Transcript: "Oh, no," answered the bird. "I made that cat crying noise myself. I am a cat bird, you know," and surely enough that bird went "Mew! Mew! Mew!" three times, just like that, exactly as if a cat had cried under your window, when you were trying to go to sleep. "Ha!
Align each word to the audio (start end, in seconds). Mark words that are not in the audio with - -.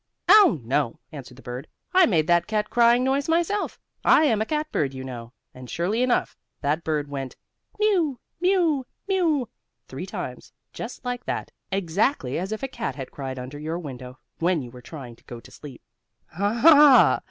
"Oh, 0.27 0.59
no," 0.63 0.99
answered 1.11 1.35
the 1.37 1.43
bird. 1.43 1.67
"I 1.93 2.07
made 2.07 2.25
that 2.25 2.47
cat 2.47 2.71
crying 2.71 3.03
noise 3.03 3.29
myself. 3.29 3.79
I 4.03 4.23
am 4.23 4.41
a 4.41 4.47
cat 4.47 4.71
bird, 4.71 4.95
you 4.95 5.03
know," 5.03 5.31
and 5.53 5.69
surely 5.69 6.01
enough 6.01 6.35
that 6.61 6.83
bird 6.83 7.07
went 7.07 7.35
"Mew! 7.77 8.19
Mew! 8.39 8.87
Mew!" 9.07 9.47
three 9.87 10.07
times, 10.07 10.51
just 10.73 11.05
like 11.05 11.23
that, 11.25 11.51
exactly 11.71 12.39
as 12.39 12.51
if 12.51 12.63
a 12.63 12.67
cat 12.67 12.95
had 12.95 13.11
cried 13.11 13.37
under 13.37 13.59
your 13.59 13.77
window, 13.77 14.17
when 14.39 14.63
you 14.63 14.71
were 14.71 14.81
trying 14.81 15.15
to 15.17 15.23
go 15.25 15.39
to 15.39 15.51
sleep. 15.51 15.83
"Ha! 16.29 17.19